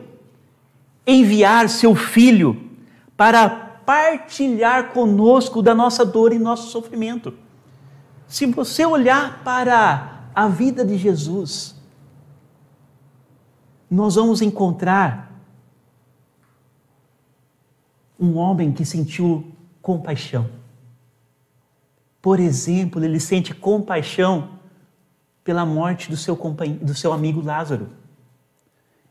enviar 1.05 1.67
seu 1.67 1.95
filho 1.95 2.69
para 3.17 3.49
partilhar 3.49 4.91
conosco 4.91 5.61
da 5.61 5.73
nossa 5.73 6.05
dor 6.05 6.31
e 6.31 6.39
nosso 6.39 6.69
sofrimento. 6.69 7.33
Se 8.27 8.45
você 8.45 8.85
olhar 8.85 9.41
para 9.43 10.21
a 10.33 10.47
vida 10.47 10.85
de 10.85 10.97
Jesus, 10.97 11.75
nós 13.89 14.15
vamos 14.15 14.41
encontrar 14.41 15.32
um 18.23 18.37
homem 18.37 18.71
que 18.71 18.85
sentiu 18.85 19.51
compaixão. 19.81 20.49
Por 22.21 22.39
exemplo, 22.39 23.03
ele 23.03 23.19
sente 23.19 23.53
compaixão 23.53 24.51
pela 25.43 25.65
morte 25.65 26.09
do 26.09 26.15
seu, 26.15 26.35
do 26.81 26.95
seu 26.95 27.11
amigo 27.11 27.41
Lázaro. 27.41 27.89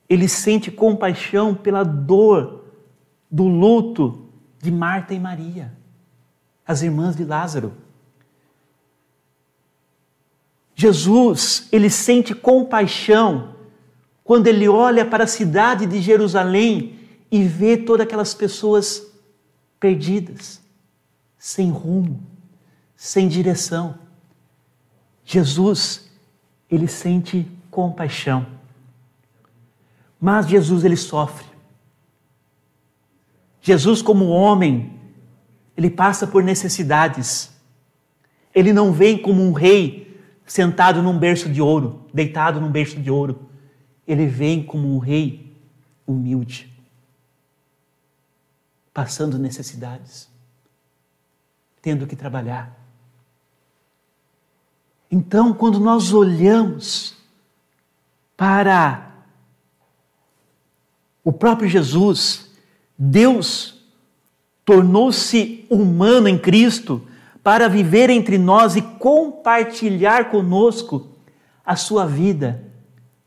Ele 0.09 0.27
sente 0.27 0.71
compaixão 0.71 1.55
pela 1.55 1.83
dor 1.83 2.65
do 3.31 3.47
luto 3.47 4.29
de 4.63 4.71
Marta 4.71 5.13
e 5.13 5.21
Maria, 5.21 5.75
as 6.67 6.81
irmãs 6.81 7.15
de 7.15 7.25
Lázaro. 7.25 7.75
Jesus, 10.75 11.69
ele 11.71 11.91
sente 11.91 12.35
compaixão 12.35 13.57
quando 14.25 14.47
ele 14.47 14.67
olha 14.67 15.05
para 15.05 15.25
a 15.25 15.27
cidade 15.27 15.85
de 15.85 16.01
Jerusalém 16.01 17.02
e 17.33 17.43
vê 17.43 17.79
todas 17.79 18.07
aquelas 18.07 18.35
pessoas 18.35 19.11
perdidas, 19.81 20.61
sem 21.39 21.71
rumo, 21.71 22.23
sem 22.95 23.27
direção. 23.27 23.99
Jesus, 25.25 26.11
ele 26.71 26.87
sente 26.87 27.51
compaixão. 27.71 28.47
Mas 30.21 30.47
Jesus 30.47 30.85
ele 30.85 30.95
sofre. 30.95 31.47
Jesus 33.63 34.03
como 34.03 34.27
homem, 34.27 35.01
ele 35.75 35.89
passa 35.89 36.27
por 36.27 36.43
necessidades. 36.43 37.51
Ele 38.55 38.75
não 38.75 38.93
vem 38.93 39.17
como 39.17 39.43
um 39.43 39.53
rei 39.53 40.21
sentado 40.45 41.03
num 41.03 41.19
berço 41.19 41.49
de 41.49 41.63
ouro, 41.63 42.05
deitado 42.13 42.61
num 42.61 42.71
berço 42.71 43.01
de 43.01 43.11
ouro. 43.11 43.49
Ele 44.07 44.27
vem 44.27 44.63
como 44.63 44.95
um 44.95 44.99
rei 44.99 45.57
humilde, 46.07 46.72
passando 48.93 49.39
necessidades, 49.39 50.29
tendo 51.81 52.07
que 52.07 52.17
trabalhar. 52.17 52.79
Então, 55.11 55.53
quando 55.53 55.79
nós 55.79 56.13
olhamos 56.13 57.17
para 58.37 59.13
o 61.23 61.33
próprio 61.33 61.69
Jesus, 61.69 62.51
Deus 62.99 63.83
tornou-se 64.65 65.67
humano 65.69 66.29
em 66.29 66.39
Cristo 66.39 67.07
para 67.43 67.69
viver 67.69 68.09
entre 68.11 68.39
nós 68.39 68.77
e 68.77 68.83
compartilhar 68.83 70.31
conosco 70.31 71.09
a 71.65 71.77
sua 71.77 72.07
vida, 72.07 72.65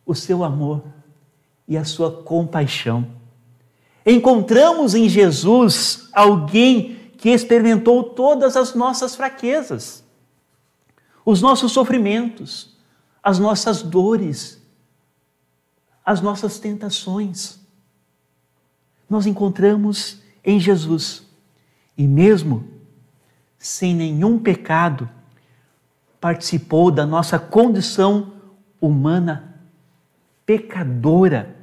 o 0.05 0.15
seu 0.15 0.43
amor 0.43 0.84
e 1.67 1.77
a 1.77 1.84
sua 1.84 2.12
compaixão. 2.24 3.14
Encontramos 4.05 4.93
em 4.93 5.09
Jesus 5.09 6.07
alguém 6.13 7.12
que 7.17 7.29
experimentou 7.29 8.03
todas 8.03 8.55
as 8.55 8.75
nossas 8.75 9.15
fraquezas, 9.15 10.03
os 11.25 11.41
nossos 11.41 11.71
sofrimentos, 11.71 12.77
as 13.24 13.39
nossas 13.39 13.81
dores, 13.81 14.62
as 16.05 16.21
nossas 16.21 16.59
tentações. 16.59 17.59
Nós 19.09 19.25
encontramos 19.25 20.21
em 20.43 20.59
Jesus. 20.59 21.24
E 21.97 22.07
mesmo 22.07 22.67
sem 23.57 23.95
nenhum 23.95 24.38
pecado, 24.38 25.09
participou 26.21 26.91
da 26.91 27.05
nossa 27.05 27.39
condição 27.39 28.33
humana 28.79 29.59
pecadora 30.45 31.55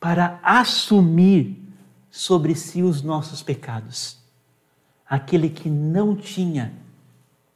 para 0.00 0.38
assumir 0.42 1.60
sobre 2.10 2.54
si 2.54 2.82
os 2.82 3.02
nossos 3.02 3.42
pecados. 3.42 4.18
Aquele 5.08 5.48
que 5.48 5.68
não 5.68 6.14
tinha 6.14 6.72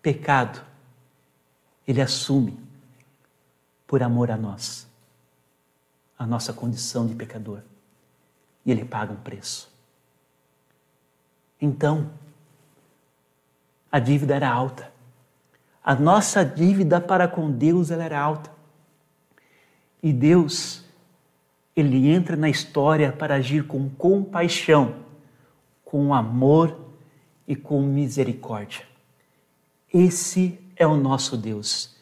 pecado, 0.00 0.62
ele 1.86 2.00
assume 2.00 2.58
por 3.86 4.02
amor 4.02 4.30
a 4.30 4.36
nós, 4.36 4.88
a 6.18 6.26
nossa 6.26 6.52
condição 6.52 7.06
de 7.06 7.14
pecador. 7.14 7.60
E 8.64 8.70
ele 8.70 8.84
paga 8.84 9.12
um 9.12 9.16
preço. 9.16 9.70
Então, 11.60 12.10
a 13.90 13.98
dívida 13.98 14.34
era 14.34 14.50
alta. 14.50 14.90
A 15.84 15.94
nossa 15.94 16.44
dívida 16.44 17.00
para 17.00 17.28
com 17.28 17.50
Deus 17.50 17.90
ela 17.90 18.04
era 18.04 18.18
alta. 18.18 18.50
E 20.02 20.12
Deus, 20.12 20.81
ele 21.74 22.08
entra 22.08 22.36
na 22.36 22.48
história 22.48 23.12
para 23.12 23.36
agir 23.36 23.66
com 23.66 23.88
compaixão, 23.90 24.96
com 25.84 26.12
amor 26.12 26.78
e 27.46 27.56
com 27.56 27.82
misericórdia. 27.82 28.84
Esse 29.92 30.58
é 30.76 30.86
o 30.86 30.96
nosso 30.96 31.36
Deus. 31.36 31.96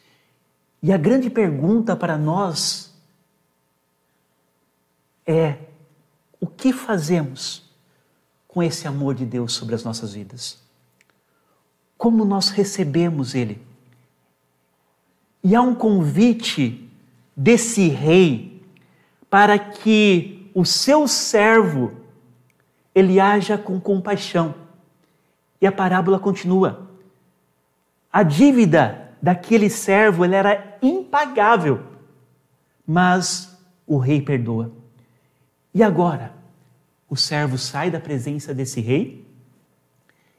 E 0.82 0.92
a 0.92 0.96
grande 0.96 1.28
pergunta 1.28 1.94
para 1.94 2.16
nós 2.16 2.94
é: 5.26 5.56
o 6.40 6.46
que 6.46 6.72
fazemos 6.72 7.68
com 8.48 8.62
esse 8.62 8.88
amor 8.88 9.14
de 9.14 9.24
Deus 9.24 9.52
sobre 9.52 9.74
as 9.74 9.84
nossas 9.84 10.14
vidas? 10.14 10.60
como 12.00 12.24
nós 12.24 12.48
recebemos 12.48 13.34
ele. 13.34 13.60
E 15.44 15.54
há 15.54 15.60
um 15.60 15.74
convite 15.74 16.88
desse 17.36 17.88
rei 17.88 18.49
para 19.30 19.56
que 19.56 20.50
o 20.52 20.64
seu 20.64 21.06
servo 21.06 21.92
ele 22.92 23.20
haja 23.20 23.56
com 23.56 23.80
compaixão. 23.80 24.54
E 25.60 25.66
a 25.66 25.72
parábola 25.72 26.18
continua. 26.18 26.90
A 28.12 28.24
dívida 28.24 29.12
daquele 29.22 29.70
servo 29.70 30.24
ele 30.24 30.34
era 30.34 30.76
impagável, 30.82 31.80
mas 32.84 33.56
o 33.86 33.98
rei 33.98 34.20
perdoa. 34.20 34.72
E 35.72 35.82
agora, 35.82 36.32
o 37.08 37.16
servo 37.16 37.56
sai 37.56 37.90
da 37.90 38.00
presença 38.00 38.52
desse 38.52 38.80
rei 38.80 39.24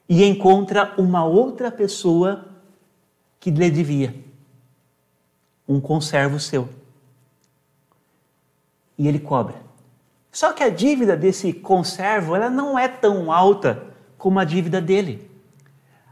e 0.09 0.25
encontra 0.25 0.93
uma 0.97 1.23
outra 1.23 1.71
pessoa 1.71 2.49
que 3.39 3.49
lhe 3.49 3.69
devia, 3.69 4.13
um 5.67 5.79
conservo 5.79 6.37
seu. 6.37 6.80
E 9.01 9.07
ele 9.07 9.17
cobra. 9.17 9.55
Só 10.31 10.53
que 10.53 10.63
a 10.63 10.69
dívida 10.69 11.17
desse 11.17 11.51
conservo 11.51 12.35
ela 12.35 12.51
não 12.51 12.77
é 12.77 12.87
tão 12.87 13.31
alta 13.31 13.81
como 14.15 14.37
a 14.37 14.43
dívida 14.43 14.79
dele. 14.79 15.27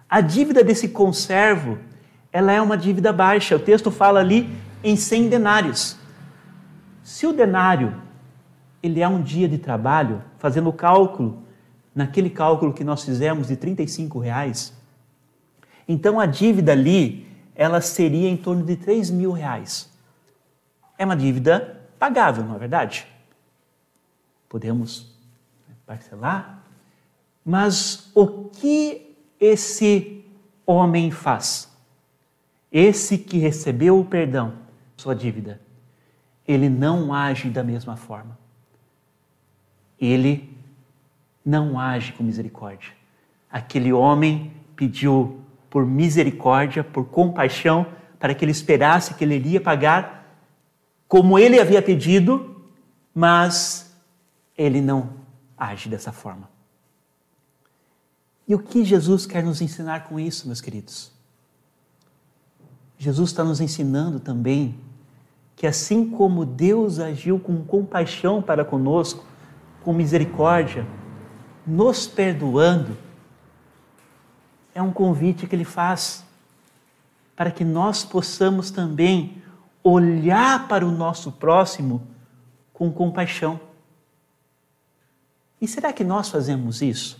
A 0.10 0.21
dívida 0.21 0.63
desse 0.63 0.89
conservo 0.89 1.78
ela 2.34 2.52
é 2.52 2.60
uma 2.60 2.75
dívida 2.75 3.13
baixa. 3.13 3.56
O 3.56 3.60
texto 3.60 3.91
fala 3.91 4.21
ali 4.21 4.49
em 4.84 4.95
100 4.95 5.30
denários. 5.30 5.99
Se 7.04 7.28
o 7.28 7.32
denário 7.32 7.93
ele 8.82 9.02
é 9.02 9.08
um 9.08 9.21
dia 9.21 9.47
de 9.47 9.60
trabalho, 9.60 10.23
fazendo 10.39 10.69
o 10.69 10.73
cálculo, 10.73 11.43
naquele 11.93 12.32
cálculo 12.32 12.73
que 12.73 12.84
nós 12.84 13.04
fizemos 13.04 13.49
de 13.49 13.56
35 13.56 14.17
reais, 14.17 14.73
então 15.88 16.19
a 16.19 16.25
dívida 16.25 16.71
ali 16.71 17.28
ela 17.54 17.82
seria 17.82 18.28
em 18.28 18.38
torno 18.38 18.63
de 18.63 18.75
3 18.75 19.12
mil 19.12 19.32
reais. 19.32 19.91
É 20.97 21.06
uma 21.06 21.15
dívida 21.15 21.78
pagável, 21.99 22.43
não 22.45 22.55
é 22.55 22.59
verdade? 22.59 23.05
Podemos 24.47 25.13
parcelar, 25.85 26.63
mas 27.45 28.09
o 28.15 28.49
que 28.49 29.15
esse 29.39 30.25
homem 30.65 31.12
faz? 31.12 31.69
Esse 32.71 33.17
que 33.17 33.38
recebeu 33.38 33.99
o 33.99 34.05
perdão, 34.05 34.53
sua 34.95 35.15
dívida, 35.15 35.59
ele 36.47 36.69
não 36.69 37.13
age 37.13 37.49
da 37.49 37.63
mesma 37.63 37.95
forma. 37.95 38.38
Ele 39.99 40.55
não 41.43 41.79
age 41.79 42.13
com 42.13 42.23
misericórdia. 42.23 42.91
Aquele 43.51 43.91
homem 43.91 44.53
pediu 44.75 45.41
por 45.69 45.85
misericórdia, 45.85 46.83
por 46.83 47.05
compaixão, 47.05 47.85
para 48.19 48.33
que 48.33 48.43
ele 48.43 48.51
esperasse 48.51 49.13
que 49.13 49.23
ele 49.23 49.35
iria 49.35 49.62
pagar 49.62 50.18
como 51.09 51.39
ele 51.39 51.59
havia 51.59 51.81
pedido, 51.81 52.63
mas 53.13 53.91
ele 54.55 54.79
não 54.79 55.09
age 55.57 55.89
dessa 55.89 56.11
forma. 56.11 56.47
E 58.47 58.53
o 58.53 58.59
que 58.59 58.85
Jesus 58.85 59.25
quer 59.25 59.43
nos 59.43 59.59
ensinar 59.59 60.07
com 60.07 60.19
isso, 60.19 60.45
meus 60.45 60.61
queridos? 60.61 61.11
Jesus 62.97 63.31
está 63.31 63.43
nos 63.43 63.59
ensinando 63.59 64.19
também 64.19 64.79
que 65.55 65.65
assim 65.65 66.09
como 66.09 66.45
Deus 66.45 66.99
agiu 66.99 67.39
com 67.39 67.65
compaixão 67.65 68.41
para 68.41 68.63
conosco, 68.63 69.25
com 69.83 69.91
misericórdia, 69.91 70.87
nos 71.65 72.07
perdoando, 72.07 72.95
é 74.73 74.81
um 74.81 74.91
convite 74.91 75.47
que 75.47 75.55
ele 75.55 75.65
faz 75.65 76.23
para 77.35 77.51
que 77.51 77.65
nós 77.65 78.05
possamos 78.05 78.69
também 78.69 79.41
olhar 79.83 80.67
para 80.67 80.85
o 80.85 80.91
nosso 80.91 81.31
próximo 81.31 82.07
com 82.73 82.91
compaixão. 82.91 83.59
E 85.61 85.67
será 85.67 85.91
que 85.91 86.03
nós 86.03 86.29
fazemos 86.29 86.81
isso? 86.81 87.19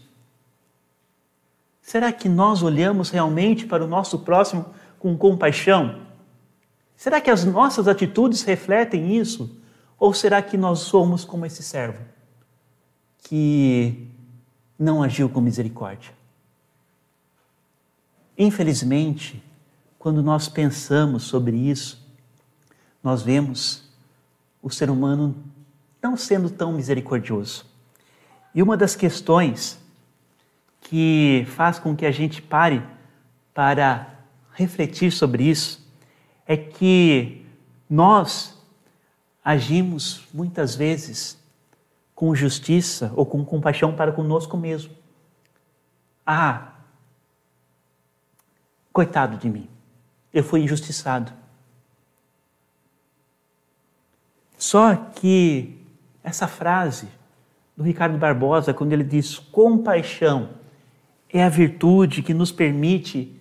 Será 1.82 2.12
que 2.12 2.30
nós 2.30 2.62
olhamos 2.62 3.10
realmente 3.10 3.66
para 3.66 3.84
o 3.84 3.88
nosso 3.88 4.20
próximo 4.20 4.66
com 4.98 5.18
compaixão? 5.18 6.02
Será 6.96 7.20
que 7.20 7.32
as 7.32 7.44
nossas 7.44 7.88
atitudes 7.88 8.44
refletem 8.44 9.16
isso? 9.18 9.58
Ou 9.98 10.14
será 10.14 10.42
que 10.42 10.58
nós 10.58 10.80
somos 10.80 11.26
como 11.26 11.46
esse 11.46 11.64
servo 11.64 12.00
que 13.24 14.10
não 14.80 15.04
agiu 15.04 15.30
com 15.30 15.42
misericórdia. 15.42 16.14
Infelizmente, 18.38 19.44
quando 19.98 20.24
nós 20.24 20.48
pensamos 20.48 21.24
sobre 21.24 21.58
isso, 21.58 21.99
nós 23.04 23.22
vemos 23.22 23.84
o 24.62 24.70
ser 24.70 24.90
humano 24.90 25.36
não 26.02 26.16
sendo 26.16 26.50
tão 26.50 26.74
misericordioso. 26.74 27.66
E 28.54 28.62
uma 28.62 28.76
das 28.76 28.96
questões 28.96 29.80
que 30.82 31.46
faz 31.50 31.78
com 31.78 31.96
que 31.96 32.06
a 32.06 32.12
gente 32.12 32.42
pare 32.42 32.84
para 33.54 34.16
refletir 34.54 35.12
sobre 35.12 35.44
isso 35.44 35.86
é 36.46 36.58
que 36.58 37.46
nós 37.90 38.58
agimos 39.44 40.26
muitas 40.34 40.76
vezes 40.76 41.38
com 42.16 42.36
justiça 42.36 43.12
ou 43.16 43.26
com 43.26 43.46
compaixão 43.46 43.96
para 43.96 44.12
conosco 44.12 44.58
mesmo. 44.58 44.94
Ah, 46.26 46.74
coitado 48.92 49.38
de 49.38 49.50
mim, 49.50 49.70
eu 50.34 50.44
fui 50.44 50.62
injustiçado. 50.62 51.32
Só 54.60 54.94
que 54.94 55.82
essa 56.22 56.46
frase 56.46 57.08
do 57.78 57.82
Ricardo 57.82 58.18
Barbosa, 58.18 58.74
quando 58.74 58.92
ele 58.92 59.06
diz 59.06 59.40
compaixão 59.40 60.50
é 61.30 61.42
a 61.42 61.48
virtude 61.48 62.22
que 62.22 62.34
nos 62.34 62.52
permite 62.52 63.40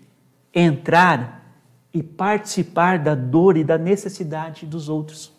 entrar 0.54 1.44
e 1.92 2.04
participar 2.04 3.00
da 3.00 3.16
dor 3.16 3.56
e 3.56 3.64
da 3.64 3.76
necessidade 3.76 4.64
dos 4.64 4.88
outros. 4.88 5.32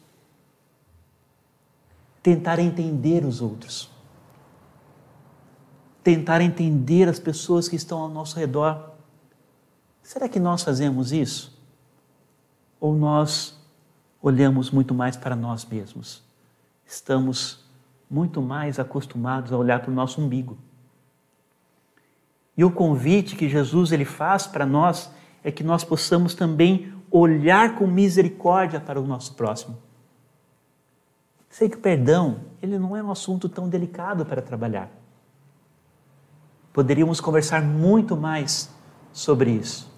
Tentar 2.21 2.59
entender 2.59 3.23
os 3.23 3.41
outros. 3.41 3.89
Tentar 6.03 6.41
entender 6.41 7.07
as 7.07 7.19
pessoas 7.19 7.69
que 7.69 7.77
estão 7.77 7.99
ao 7.99 8.09
nosso 8.09 8.37
redor. 8.37 8.95
Será 10.03 10.27
que 10.27 10.41
nós 10.41 10.61
fazemos 10.61 11.13
isso? 11.13 11.57
Ou 12.81 12.93
nós 12.93 13.58
olhamos 14.21 14.71
muito 14.71 14.93
mais 14.93 15.15
para 15.15 15.35
nós 15.35 15.65
mesmos? 15.65 16.23
Estamos 16.85 17.63
muito 18.09 18.41
mais 18.41 18.79
acostumados 18.79 19.53
a 19.53 19.57
olhar 19.57 19.79
para 19.79 19.91
o 19.91 19.93
nosso 19.93 20.19
umbigo. 20.21 20.57
E 22.57 22.63
o 22.63 22.71
convite 22.71 23.35
que 23.35 23.47
Jesus 23.47 23.91
ele 23.91 24.05
faz 24.05 24.45
para 24.47 24.65
nós 24.65 25.11
é 25.43 25.51
que 25.51 25.63
nós 25.63 25.83
possamos 25.83 26.33
também 26.33 26.93
olhar 27.09 27.75
com 27.75 27.87
misericórdia 27.87 28.79
para 28.79 28.99
o 28.99 29.05
nosso 29.05 29.33
próximo. 29.35 29.77
Sei 31.49 31.69
que 31.69 31.77
o 31.77 31.79
perdão, 31.79 32.41
ele 32.61 32.77
não 32.77 32.95
é 32.95 33.01
um 33.01 33.11
assunto 33.11 33.47
tão 33.49 33.67
delicado 33.67 34.25
para 34.25 34.41
trabalhar. 34.41 34.89
Poderíamos 36.71 37.19
conversar 37.19 37.61
muito 37.61 38.15
mais 38.15 38.69
sobre 39.11 39.51
isso. 39.51 39.91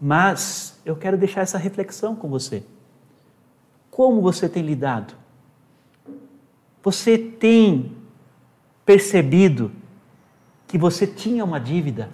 Mas 0.00 0.78
eu 0.84 0.96
quero 0.96 1.16
deixar 1.16 1.42
essa 1.42 1.58
reflexão 1.58 2.14
com 2.14 2.28
você. 2.28 2.64
Como 4.00 4.22
você 4.22 4.48
tem 4.48 4.62
lidado? 4.62 5.12
Você 6.82 7.18
tem 7.18 7.94
percebido 8.82 9.70
que 10.66 10.78
você 10.78 11.06
tinha 11.06 11.44
uma 11.44 11.60
dívida? 11.60 12.08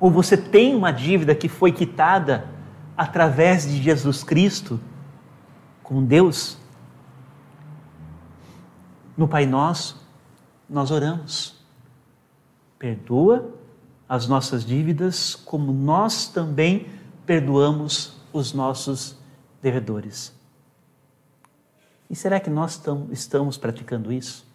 Ou 0.00 0.10
você 0.10 0.36
tem 0.36 0.74
uma 0.74 0.90
dívida 0.90 1.32
que 1.32 1.48
foi 1.48 1.70
quitada 1.70 2.44
através 2.96 3.68
de 3.68 3.80
Jesus 3.80 4.24
Cristo 4.24 4.80
com 5.80 6.04
Deus? 6.04 6.58
No 9.16 9.28
Pai 9.28 9.46
Nosso, 9.46 10.04
nós 10.68 10.90
oramos. 10.90 11.64
Perdoa 12.80 13.48
as 14.08 14.26
nossas 14.26 14.64
dívidas, 14.64 15.36
como 15.36 15.72
nós 15.72 16.26
também 16.26 16.88
perdoamos 17.24 18.20
os 18.32 18.52
nossos 18.52 19.22
devedores. 19.64 20.32
E 22.08 22.14
será 22.14 22.38
que 22.38 22.50
nós 22.50 22.80
estamos 23.10 23.56
praticando 23.56 24.12
isso? 24.12 24.46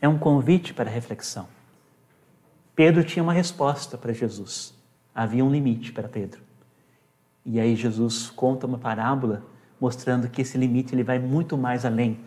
é 0.00 0.08
um 0.08 0.18
convite 0.18 0.72
para 0.72 0.90
reflexão. 0.90 1.48
Pedro 2.74 3.02
tinha 3.02 3.22
uma 3.22 3.32
resposta 3.32 3.98
para 3.98 4.12
Jesus. 4.12 4.74
Havia 5.14 5.44
um 5.44 5.50
limite 5.50 5.92
para 5.92 6.08
Pedro. 6.08 6.40
E 7.44 7.58
aí 7.58 7.74
Jesus 7.74 8.30
conta 8.30 8.66
uma 8.66 8.78
parábola 8.78 9.42
mostrando 9.80 10.28
que 10.28 10.42
esse 10.42 10.56
limite 10.56 10.94
ele 10.94 11.02
vai 11.02 11.18
muito 11.18 11.56
mais 11.56 11.84
além 11.84 12.20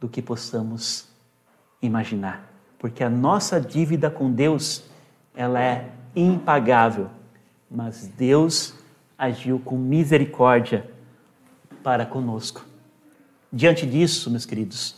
do 0.00 0.08
que 0.08 0.22
possamos 0.22 1.08
imaginar, 1.80 2.52
porque 2.78 3.02
a 3.04 3.10
nossa 3.10 3.60
dívida 3.60 4.10
com 4.10 4.30
Deus 4.32 4.84
ela 5.34 5.60
é 5.60 5.90
impagável, 6.14 7.08
mas 7.70 8.06
Deus 8.06 8.74
agiu 9.16 9.60
com 9.60 9.76
misericórdia 9.76 10.88
para 11.88 12.04
conosco. 12.04 12.66
Diante 13.50 13.86
disso, 13.86 14.30
meus 14.30 14.44
queridos, 14.44 14.96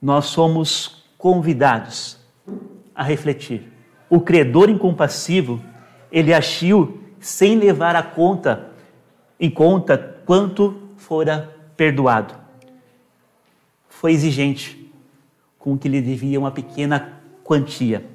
nós 0.00 0.26
somos 0.26 1.04
convidados 1.18 2.16
a 2.94 3.02
refletir. 3.02 3.72
O 4.08 4.20
credor 4.20 4.70
incompassivo, 4.70 5.60
ele 6.12 6.32
agiu 6.32 7.02
sem 7.18 7.56
levar 7.56 7.96
a 7.96 8.04
conta 8.04 8.70
em 9.40 9.50
conta 9.50 9.98
quanto 10.24 10.90
fora 10.96 11.52
perdoado. 11.76 12.34
Foi 13.88 14.12
exigente 14.12 14.92
com 15.58 15.76
que 15.76 15.88
lhe 15.88 16.00
devia 16.00 16.38
uma 16.38 16.52
pequena 16.52 17.20
quantia. 17.42 18.08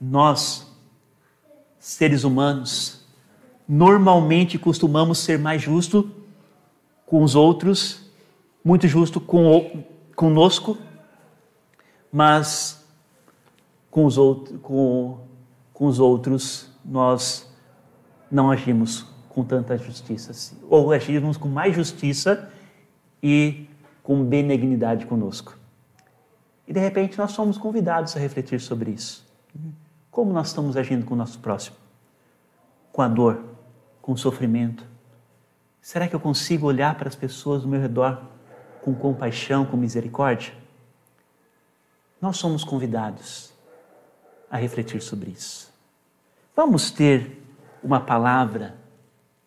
Nós, 0.00 0.74
seres 1.78 2.24
humanos, 2.24 3.06
normalmente 3.68 4.58
costumamos 4.58 5.18
ser 5.18 5.38
mais 5.38 5.60
justos 5.60 6.06
com 7.08 7.22
os 7.22 7.34
outros, 7.34 8.10
muito 8.62 8.86
justo 8.86 9.20
com, 9.20 9.84
conosco 10.14 10.76
mas 12.12 12.86
com 13.90 14.04
os, 14.04 14.18
outros, 14.18 14.60
com, 14.60 15.18
com 15.72 15.86
os 15.86 15.98
outros 15.98 16.70
nós 16.84 17.50
não 18.30 18.50
agimos 18.50 19.06
com 19.28 19.44
tanta 19.44 19.76
justiça, 19.78 20.32
assim. 20.32 20.56
ou 20.68 20.92
agimos 20.92 21.36
com 21.36 21.48
mais 21.48 21.74
justiça 21.74 22.50
e 23.22 23.66
com 24.02 24.24
benignidade 24.24 25.06
conosco. 25.06 25.56
E 26.66 26.72
de 26.72 26.80
repente 26.80 27.16
nós 27.16 27.32
somos 27.32 27.56
convidados 27.56 28.16
a 28.16 28.20
refletir 28.20 28.60
sobre 28.60 28.90
isso. 28.90 29.26
Como 30.10 30.32
nós 30.32 30.48
estamos 30.48 30.76
agindo 30.76 31.06
com 31.06 31.14
o 31.14 31.16
nosso 31.16 31.38
próximo? 31.38 31.76
Com 32.92 33.02
a 33.02 33.08
dor, 33.08 33.42
com 34.02 34.12
o 34.12 34.18
sofrimento? 34.18 34.84
Será 35.80 36.06
que 36.06 36.14
eu 36.14 36.20
consigo 36.20 36.66
olhar 36.66 36.94
para 36.96 37.08
as 37.08 37.14
pessoas 37.14 37.62
do 37.62 37.68
meu 37.68 37.80
redor 37.80 38.22
com 38.82 38.94
compaixão, 38.94 39.64
com 39.64 39.76
misericórdia? 39.76 40.52
nós 42.20 42.36
somos 42.36 42.64
convidados 42.64 43.52
a 44.50 44.56
refletir 44.56 45.00
sobre 45.00 45.30
isso. 45.30 45.72
Vamos 46.54 46.90
ter 46.90 47.42
uma 47.82 48.00
palavra 48.00 48.74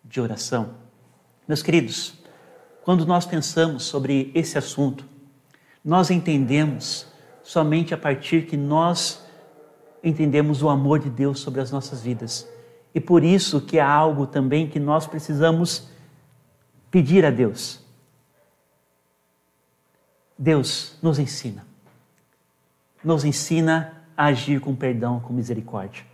de 0.02 0.20
oração. 0.20 0.74
Meus 1.46 1.62
queridos, 1.62 2.14
quando 2.82 3.04
nós 3.04 3.26
pensamos 3.26 3.84
sobre 3.84 4.30
esse 4.34 4.56
assunto, 4.56 5.04
nós 5.84 6.10
entendemos 6.10 7.06
somente 7.42 7.92
a 7.92 7.98
partir 7.98 8.46
que 8.46 8.56
nós 8.56 9.22
entendemos 10.02 10.62
o 10.62 10.68
amor 10.68 10.98
de 10.98 11.10
Deus 11.10 11.40
sobre 11.40 11.60
as 11.60 11.70
nossas 11.70 12.02
vidas. 12.02 12.48
E 12.94 13.00
por 13.00 13.22
isso 13.22 13.60
que 13.60 13.78
é 13.78 13.82
algo 13.82 14.26
também 14.26 14.66
que 14.66 14.80
nós 14.80 15.06
precisamos 15.06 15.88
pedir 16.92 17.24
a 17.24 17.30
Deus. 17.30 17.82
Deus 20.38 20.96
nos 21.02 21.18
ensina 21.18 21.72
nos 23.04 23.24
ensina 23.24 24.02
a 24.16 24.26
agir 24.26 24.60
com 24.60 24.74
perdão, 24.74 25.20
com 25.20 25.32
misericórdia. 25.32 26.04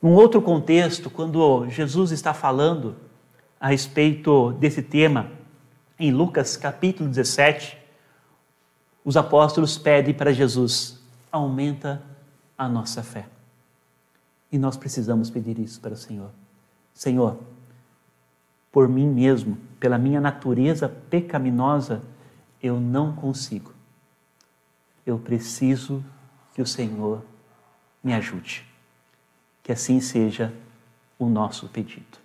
Num 0.00 0.12
outro 0.12 0.40
contexto, 0.40 1.10
quando 1.10 1.68
Jesus 1.68 2.12
está 2.12 2.34
falando 2.34 2.96
a 3.58 3.68
respeito 3.68 4.52
desse 4.52 4.82
tema, 4.82 5.30
em 5.98 6.12
Lucas 6.12 6.56
capítulo 6.56 7.08
17, 7.08 7.78
os 9.04 9.16
apóstolos 9.16 9.78
pedem 9.78 10.14
para 10.14 10.32
Jesus: 10.32 11.00
aumenta 11.32 12.02
a 12.56 12.68
nossa 12.68 13.02
fé. 13.02 13.26
E 14.52 14.58
nós 14.58 14.76
precisamos 14.76 15.30
pedir 15.30 15.58
isso 15.58 15.80
para 15.80 15.94
o 15.94 15.96
Senhor. 15.96 16.30
Senhor, 16.92 17.38
por 18.74 18.90
mim 18.90 19.08
mesmo, 19.08 19.56
pela 19.80 19.96
minha 19.96 20.20
natureza 20.20 20.86
pecaminosa, 21.08 22.02
eu 22.62 22.78
não 22.78 23.14
consigo 23.14 23.74
eu 25.06 25.18
preciso 25.18 26.04
que 26.54 26.62
o 26.62 26.66
Senhor 26.66 27.22
me 28.02 28.14
ajude. 28.14 28.64
Que 29.62 29.72
assim 29.72 30.00
seja 30.00 30.52
o 31.18 31.28
nosso 31.28 31.68
pedido. 31.68 32.23